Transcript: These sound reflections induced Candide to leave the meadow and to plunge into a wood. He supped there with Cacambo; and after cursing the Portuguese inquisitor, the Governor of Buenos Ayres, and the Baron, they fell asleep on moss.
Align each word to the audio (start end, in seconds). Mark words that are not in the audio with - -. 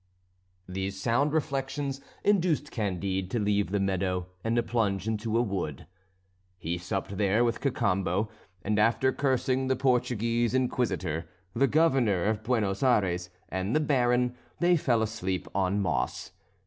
These 0.67 0.99
sound 0.99 1.31
reflections 1.31 2.01
induced 2.23 2.71
Candide 2.71 3.29
to 3.29 3.37
leave 3.37 3.69
the 3.69 3.79
meadow 3.79 4.25
and 4.43 4.55
to 4.55 4.63
plunge 4.63 5.07
into 5.07 5.37
a 5.37 5.43
wood. 5.43 5.85
He 6.57 6.79
supped 6.79 7.17
there 7.17 7.43
with 7.43 7.61
Cacambo; 7.61 8.27
and 8.63 8.79
after 8.79 9.11
cursing 9.11 9.67
the 9.67 9.75
Portuguese 9.75 10.55
inquisitor, 10.55 11.29
the 11.53 11.67
Governor 11.67 12.23
of 12.23 12.41
Buenos 12.41 12.81
Ayres, 12.81 13.29
and 13.49 13.75
the 13.75 13.79
Baron, 13.79 14.35
they 14.59 14.75
fell 14.75 15.03
asleep 15.03 15.47
on 15.53 15.79
moss. 15.79 16.31